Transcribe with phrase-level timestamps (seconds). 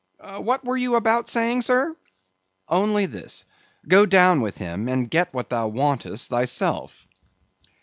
[0.39, 1.95] What were you about saying, sir?"
[2.67, 3.45] "Only this:
[3.87, 7.05] go down with him, and get what thou wantest thyself."